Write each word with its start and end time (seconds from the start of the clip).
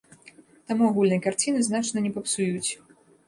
Таму 0.69 0.87
агульнай 0.91 1.21
карціны 1.27 1.61
значна 1.69 1.97
не 2.05 2.11
папсуюць. 2.17 2.71